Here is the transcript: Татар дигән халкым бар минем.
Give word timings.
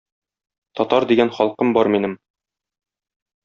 Татар 0.79 1.05
дигән 1.11 1.31
халкым 1.37 1.77
бар 1.79 1.93
минем. 1.97 2.19